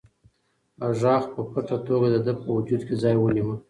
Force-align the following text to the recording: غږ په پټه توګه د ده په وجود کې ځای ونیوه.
غږ 0.99 1.23
په 1.33 1.41
پټه 1.51 1.77
توګه 1.87 2.07
د 2.11 2.17
ده 2.25 2.33
په 2.41 2.47
وجود 2.55 2.81
کې 2.87 2.95
ځای 3.03 3.15
ونیوه. 3.17 3.55